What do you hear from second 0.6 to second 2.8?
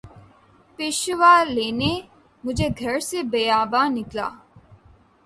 پیشوا لینے مجھے